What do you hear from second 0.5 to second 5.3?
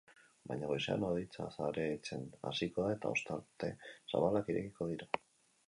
Baina goizean hodeitza saretzen hasiko da eta ostarte zabalak irekiko dira.